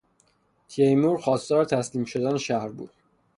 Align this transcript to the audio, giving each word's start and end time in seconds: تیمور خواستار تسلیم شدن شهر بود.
تیمور 0.67 1.17
خواستار 1.17 1.65
تسلیم 1.65 2.05
شدن 2.05 2.37
شهر 2.37 2.69
بود. 2.69 2.91